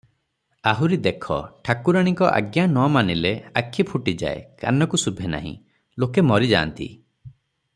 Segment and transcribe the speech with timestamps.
[0.69, 1.35] ଆହୁରି ଦେଖ;
[1.67, 5.55] ଠାକୁରାଣୀଙ୍କ ଆଜ୍ଞା ନ ମାନିଲେ ଆଖି ଫୁଟିଯାଏ, କାନକୁ ଶୁଭେ ନାହିଁ,
[6.05, 6.91] ଲୋକେ ମରିଯାନ୍ତି।